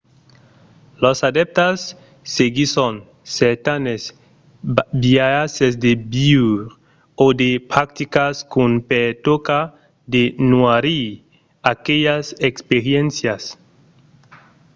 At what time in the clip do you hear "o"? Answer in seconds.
7.25-7.27